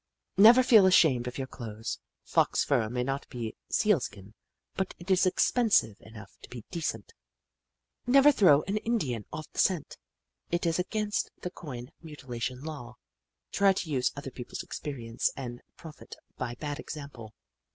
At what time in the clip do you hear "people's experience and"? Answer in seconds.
14.31-15.61